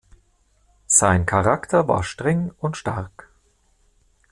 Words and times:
Sein 0.87 1.27
Charakter 1.27 1.87
war 1.87 2.01
streng 2.01 2.51
und 2.57 2.75
stark. 2.75 3.29